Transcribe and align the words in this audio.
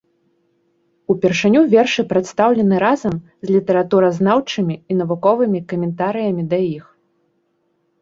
Упершыню 1.13 1.61
вершы 1.73 2.05
прадстаўлены 2.15 2.75
разам 2.85 3.15
з 3.49 3.53
літаратуразнаўчымі 3.59 4.75
і 4.81 4.93
навуковымі 5.05 5.59
каментарыямі 5.71 6.43
да 6.53 6.57
іх. 6.75 6.85